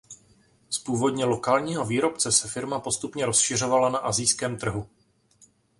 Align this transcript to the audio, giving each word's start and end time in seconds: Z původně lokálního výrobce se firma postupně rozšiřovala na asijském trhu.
Z 0.69 0.79
původně 0.79 1.25
lokálního 1.25 1.85
výrobce 1.85 2.31
se 2.31 2.47
firma 2.49 2.79
postupně 2.79 3.25
rozšiřovala 3.25 3.89
na 3.89 3.99
asijském 3.99 4.57
trhu. 4.57 4.89